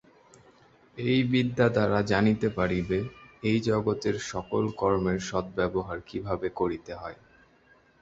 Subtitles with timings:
[0.97, 2.99] এই বিদ্যা দ্বারা জানিতে পারিবে,
[3.43, 7.17] এই জগতের সকল কর্মের সদ্ব্যবহার কিভাবে করিতে হয়।